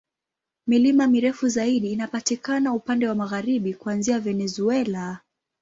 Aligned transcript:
Milima 0.67 1.07
mirefu 1.07 1.47
zaidi 1.49 1.91
inapatikana 1.91 2.73
upande 2.73 3.07
wa 3.07 3.15
magharibi, 3.15 3.73
kuanzia 3.73 4.19
Venezuela. 4.19 5.19